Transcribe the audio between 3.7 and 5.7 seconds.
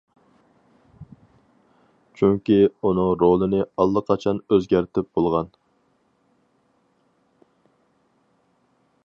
ئاللىقاچان ئۆزگەرتىپ بولغان.